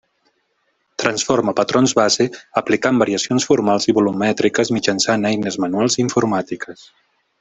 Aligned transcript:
Transforma 1.01 1.53
patrons 1.59 1.93
base 1.99 2.25
aplicant 2.61 2.99
variacions 3.03 3.45
formals 3.51 3.87
i 3.93 3.95
volumètriques 3.99 4.73
mitjançant 4.79 5.29
eines 5.33 5.61
manuals 5.67 6.01
i 6.01 6.03
informàtiques. 6.07 6.89